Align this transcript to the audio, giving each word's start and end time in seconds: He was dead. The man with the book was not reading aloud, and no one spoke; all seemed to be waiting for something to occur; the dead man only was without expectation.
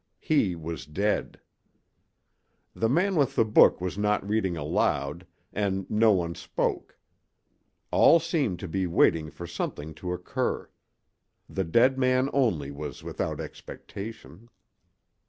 He 0.19 0.55
was 0.55 0.87
dead. 0.87 1.39
The 2.73 2.89
man 2.89 3.15
with 3.15 3.35
the 3.35 3.45
book 3.45 3.79
was 3.79 3.99
not 3.99 4.27
reading 4.27 4.57
aloud, 4.57 5.27
and 5.53 5.87
no 5.91 6.11
one 6.11 6.33
spoke; 6.33 6.97
all 7.91 8.19
seemed 8.19 8.57
to 8.61 8.67
be 8.67 8.87
waiting 8.87 9.29
for 9.29 9.45
something 9.45 9.93
to 9.93 10.11
occur; 10.11 10.71
the 11.47 11.65
dead 11.65 11.99
man 11.99 12.31
only 12.33 12.71
was 12.71 13.03
without 13.03 13.39
expectation. 13.39 14.49